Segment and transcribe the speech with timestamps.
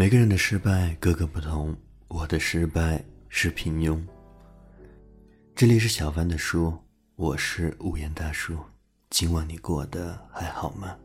[0.00, 1.76] 每个人的失败各个不同，
[2.08, 4.00] 我的失败是平庸。
[5.54, 6.74] 这里是小凡的书，
[7.16, 8.56] 我是无言大叔。
[9.10, 10.96] 今晚你过得还好吗？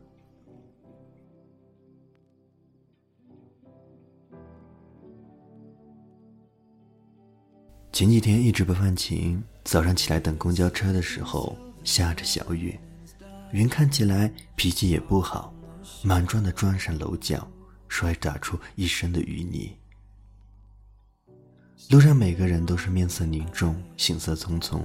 [7.92, 12.74] 前几天一直不放晴，早上起来等公交车的时候下着小雨，
[13.52, 15.52] 云看起来脾气也不好，
[16.02, 17.46] 莽撞的撞上楼角。
[17.88, 19.76] 摔打出一身的淤泥。
[21.90, 24.82] 路上每个人都是面色凝重，行色匆匆。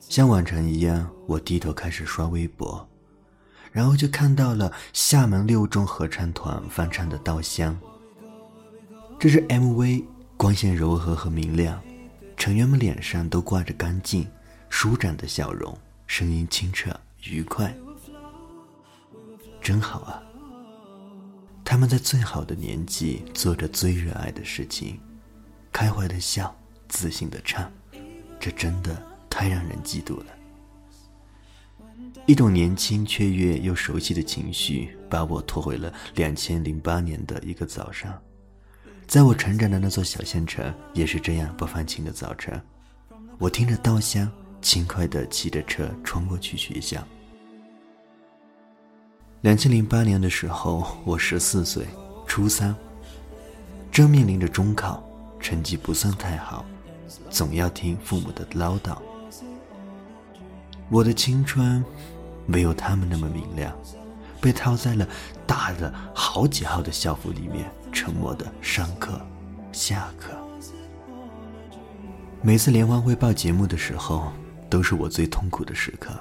[0.00, 2.86] 像往常一样，我低头开始刷微博，
[3.70, 7.78] 然后就看到了厦门六中合唱团翻唱的《稻香》。
[9.18, 10.04] 这支 MV
[10.36, 11.80] 光线柔和和明亮，
[12.36, 14.28] 成员们脸上都挂着干净、
[14.68, 16.90] 舒展的笑容，声音清澈
[17.24, 17.74] 愉快，
[19.62, 20.22] 真好啊。
[21.64, 24.98] 他们在最好的年纪做着最热爱的事情，
[25.72, 26.54] 开怀的笑，
[26.88, 27.70] 自信的唱，
[28.40, 29.00] 这真的
[29.30, 30.26] 太让人嫉妒了。
[32.26, 38.20] 一种年轻、雀跃又熟悉的情绪，把我拖回了两千零八年的一个早上，
[39.06, 42.60] 在我成长的那座小县城，也是这样不放晴的早晨。
[43.38, 47.06] 我听着稻香，轻快地骑着车穿过去学校。
[49.42, 51.84] 两千零八年的时候，我十四岁，
[52.28, 52.72] 初三，
[53.90, 55.02] 正面临着中考，
[55.40, 56.64] 成绩不算太好，
[57.28, 58.96] 总要听父母的唠叨。
[60.88, 61.84] 我的青春
[62.46, 63.76] 没有他们那么明亮，
[64.40, 65.04] 被套在了
[65.44, 69.20] 大的好几号的校服里面，沉默的上课、
[69.72, 70.34] 下课。
[72.42, 74.32] 每次联欢会报节目的时候，
[74.70, 76.12] 都是我最痛苦的时刻，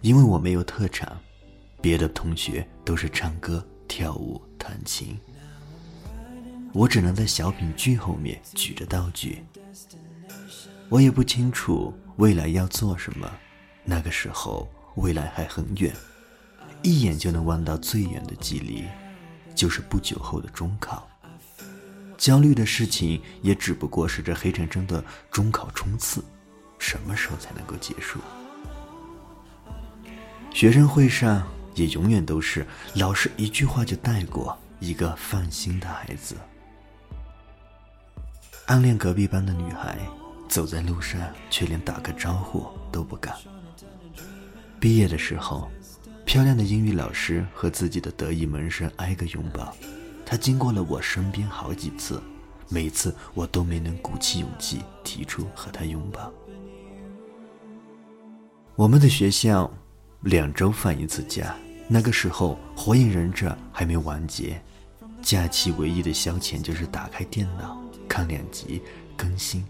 [0.00, 1.06] 因为我没有特长。
[1.80, 5.16] 别的同学都是唱歌、跳舞、弹琴，
[6.72, 9.44] 我只能在小品剧后面举着道具。
[10.88, 13.30] 我也不清楚未来要做什么，
[13.84, 15.94] 那个时候未来还很远，
[16.82, 18.84] 一眼就能望到最远的距离，
[19.54, 21.08] 就是不久后的中考。
[22.16, 26.24] 焦虑的事情也只不过是这黑沉沉的中考冲刺，
[26.80, 28.18] 什么时候才能够结束？
[30.52, 31.46] 学生会上。
[31.78, 32.66] 也永远都是
[32.96, 36.34] 老师一句话就带过一个放心的孩子。
[38.66, 39.96] 暗恋隔壁班的女孩，
[40.48, 43.32] 走在路上却连打个招呼都不敢。
[44.80, 45.70] 毕业的时候，
[46.26, 49.74] 漂亮的英语老师和自己的得意门生挨个拥抱，
[50.26, 52.20] 她经过了我身边好几次，
[52.68, 56.30] 每次我都没能鼓起勇气提出和她拥抱。
[58.74, 59.68] 我们的学校，
[60.20, 61.54] 两周放一次假。
[61.90, 64.60] 那个时候，火影忍者还没完结，
[65.22, 68.82] 假期唯一的消遣就是打开电脑看两集
[69.16, 69.64] 更新，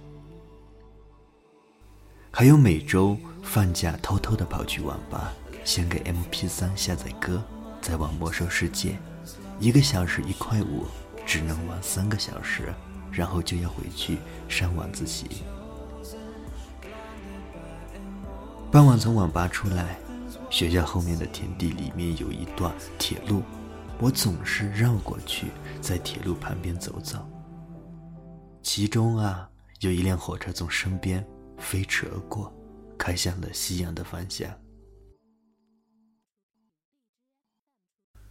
[2.32, 5.32] 还有每周放假偷偷的跑去网吧，
[5.64, 7.40] 先给 M P 三下载歌，
[7.80, 8.98] 再玩魔兽世界，
[9.60, 10.86] 一个小时一块五，
[11.24, 12.74] 只能玩三个小时，
[13.12, 14.18] 然后就要回去
[14.48, 15.44] 上晚自习。
[18.72, 20.00] 傍晚从网吧出来。
[20.50, 23.42] 学校后面的田地里面有一段铁路，
[23.98, 25.48] 我总是绕过去，
[25.82, 27.18] 在铁路旁边走走。
[28.62, 29.48] 其中啊，
[29.80, 31.24] 有一辆火车从身边
[31.58, 32.52] 飞驰而过，
[32.96, 34.50] 开向了夕阳的方向。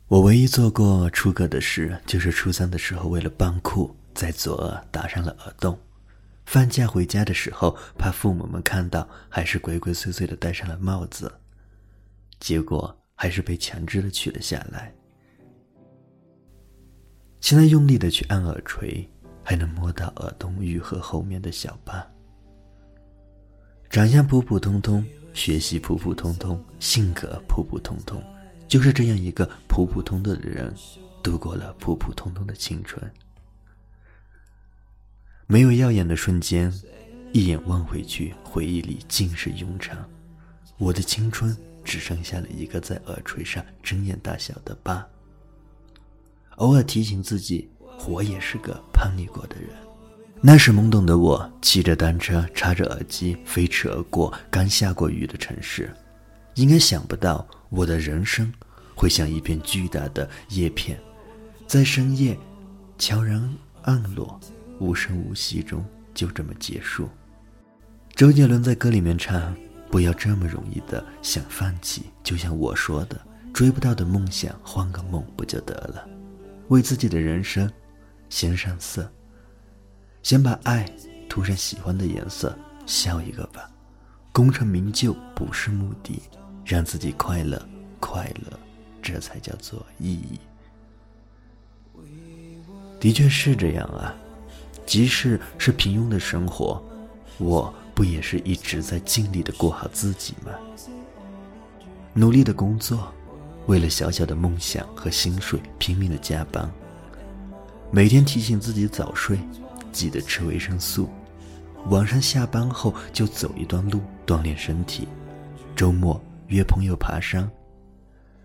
[0.07, 5.77] 我唯一做过出格的事，就是初三的时候为了扮酷，在左耳打上了耳洞。
[6.45, 11.29] 放假回家的时候，怕父母们看到，还是鬼鬼祟祟的戴上了帽子。
[12.40, 14.94] 结果还是被强制的取了下来。
[17.42, 19.08] 现在用力的去按耳垂，
[19.44, 22.06] 还能摸到耳洞愈合后面的小疤。
[23.90, 28.22] 长相普普通通，学习普普通通，性格普普通通，
[28.68, 30.74] 就是这样一个普普通的的人，
[31.24, 33.00] 度过了普普通通的青春。
[35.45, 36.74] 没有耀眼的瞬间，
[37.33, 39.98] 一眼望回去，回忆里尽是庸常。
[40.78, 41.56] 我的青春。
[41.88, 45.07] 只剩下了一个在耳垂上睁眼大小的疤。
[46.57, 47.69] 偶尔提醒自己，
[48.07, 49.69] 我也是个叛逆过的人。
[50.42, 54.31] 那时懵懂的我，骑着单车，插着耳机，飞驰而过。
[54.51, 55.92] 刚下过雨的城市，
[56.56, 58.51] 应该想不到我的人生
[58.94, 61.00] 会像一片巨大的叶片，
[61.66, 62.38] 在深夜
[63.00, 63.51] 悄然
[63.83, 64.38] 暗落，
[64.80, 65.83] 无声无息中
[66.13, 67.07] 就这么结束。
[68.13, 69.56] 周杰伦在歌里面唱。
[69.89, 73.19] 不要这么容易的想放弃，就像我说的，
[73.54, 76.07] 追不到的梦想，换个梦不就得了？
[76.68, 77.72] 为自己的人生
[78.30, 79.10] 先上色，
[80.24, 80.84] 先把爱
[81.30, 83.69] 涂上喜欢的颜色，笑一个吧。
[84.34, 86.22] 功成名就不是目的，
[86.66, 87.60] 让自己快乐
[88.00, 88.60] 快乐，
[89.01, 90.40] 这才叫做意义。
[93.00, 94.13] 的确是这样啊，
[94.86, 96.83] 即使是平庸的生活，
[97.38, 97.74] 我。
[97.97, 100.51] 不也是一直在尽力的过好自己吗？
[102.13, 103.11] 努力的工作，
[103.65, 106.71] 为了小小的梦想和薪水，拼命的加班。
[107.89, 109.39] 每天提醒自己早睡，
[109.91, 111.09] 记得吃维生素。
[111.89, 115.07] 晚上下班后就走一段路锻炼身体，
[115.75, 117.49] 周末约朋友爬山，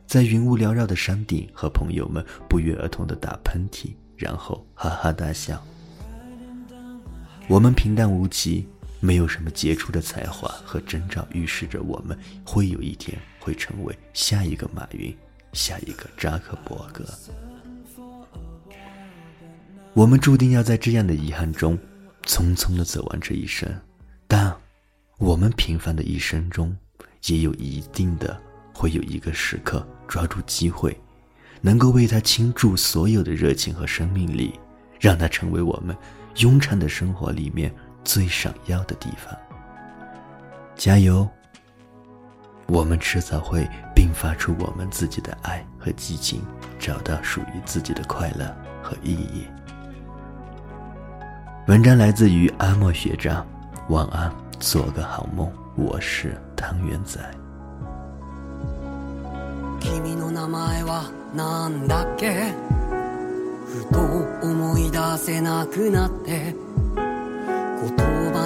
[0.06, 5.62] 在云雾缭绕的山顶和朋友们不约而同的打喷嚏，然后哈哈大笑。
[7.48, 8.66] 我们平淡无奇。
[9.04, 15.12] 没有什么杰出的才华和征兆预示着我们会有一天会成为下一个马云，
[15.52, 17.04] 下一个扎克伯格。
[19.92, 21.76] 我们注定要在这样的遗憾中
[22.26, 23.68] 匆匆的走完这一生，
[24.28, 24.54] 但
[25.18, 26.74] 我们平凡的一生中，
[27.26, 28.40] 也有一定的
[28.72, 30.96] 会有一个时刻抓住机会，
[31.60, 34.54] 能够为他倾注所有的热情和生命力，
[35.00, 35.94] 让他成为我们
[36.36, 37.74] 庸常的生活里面。
[38.04, 39.36] 最闪耀的地方，
[40.76, 41.26] 加油！
[42.66, 43.60] 我们迟早会
[43.94, 46.40] 迸发出我们自己的爱和激情，
[46.78, 48.46] 找到属于自己的快乐
[48.82, 49.46] 和意义。
[51.68, 53.46] 文章来自于阿莫学长，
[53.88, 55.50] 晚安，做个好梦。
[55.76, 57.20] 我是汤圆仔。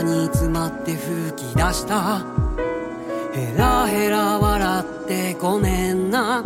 [0.03, 2.25] に詰まって吹き出した
[3.33, 6.43] ヘラヘラ笑ってごめんな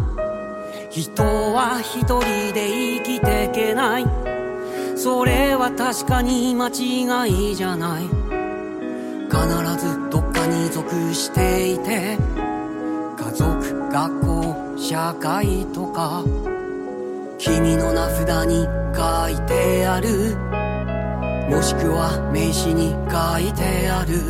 [0.91, 2.20] 人は一人
[2.52, 4.05] で生きてけない
[4.97, 8.05] それは確かに間違いじゃない
[9.29, 9.41] 必
[9.79, 12.19] ずどっかに属していて
[13.17, 16.25] 家族学校社会とか
[17.38, 18.64] 君の名札に
[18.94, 20.11] 書いてある
[21.50, 24.20] もしくは名刺に書いてある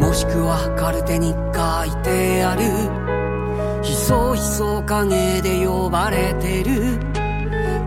[0.00, 6.98] もしくはカルテに書いてあるひそひそ影で呼ばれてる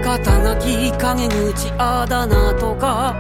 [0.04, 3.16] 肩書き陰口あだ名とか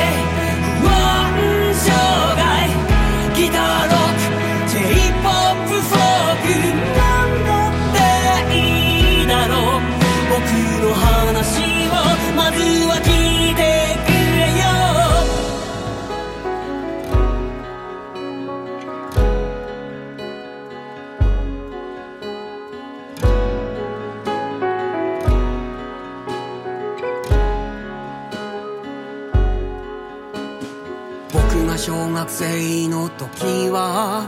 [32.37, 34.27] 生の時は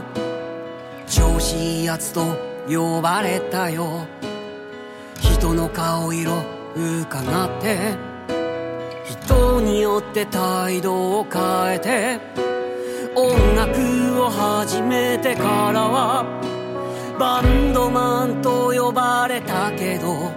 [1.06, 2.24] 調子いいやつと
[2.66, 4.06] 呼ばれたよ
[5.20, 6.42] 人の顔色
[6.74, 7.96] 伺って
[9.06, 12.20] 人によって態度を変えて
[13.14, 16.24] 音楽を始めてからは
[17.20, 20.32] バンドマンと呼ばれたけど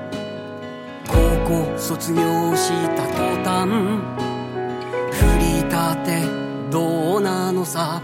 [1.08, 2.20] 高校卒業
[2.54, 4.11] した途端
[7.62, 8.02] のさ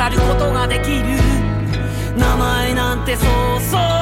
[0.10, 1.04] ることができる
[2.18, 3.99] 名前なんてそうそう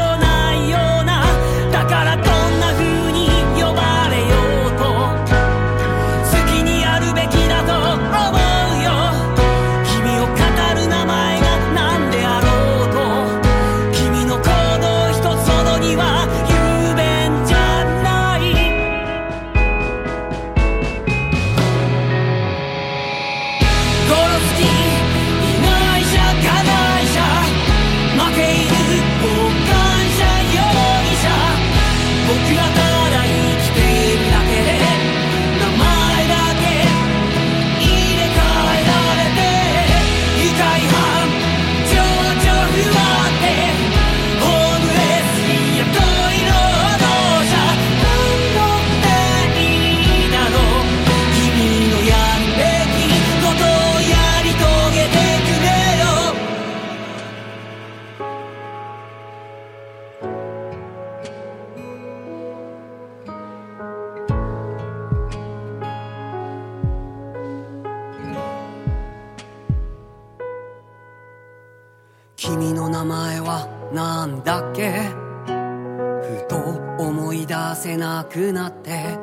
[72.49, 76.55] 君の名前はなんだっけふと
[77.03, 79.17] 思い出せなくなって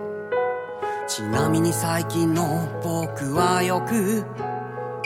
[1.08, 2.44] ちなみに最近の
[2.82, 4.24] 僕はよく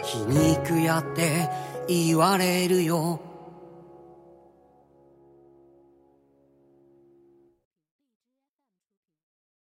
[0.02, 1.48] 皮肉やって
[1.86, 3.20] 言われるよ